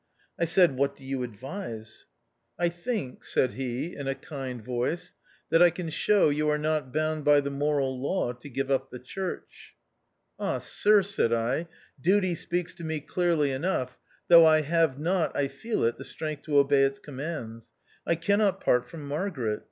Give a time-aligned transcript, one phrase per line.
[0.39, 2.65] I said," What do you advise \" ii2 THE OUTCAST.
[2.65, 5.13] "I think," said he in a kind voice,
[5.51, 8.89] "that I can show you are not bound by the moral law to give up
[8.89, 9.75] the church.""
[10.39, 11.67] Ah, sir," said I,"
[12.01, 16.41] duty speaks to me (dearly enough, though I have not, I feel it, the strength
[16.45, 17.71] to obey its commands.
[18.03, 19.59] I can not part from Margaret.